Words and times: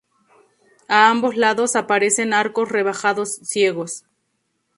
A 0.87 1.11
ambos 1.11 1.37
lados 1.37 1.75
aparecen 1.75 2.33
arcos 2.33 2.69
rebajados 2.69 3.35
ciegos. 3.35 4.03